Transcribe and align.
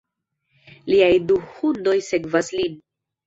Liaj 0.91 1.09
du 1.31 1.37
hundoj 1.51 1.95
sekvas 2.09 2.51
lin. 2.61 2.81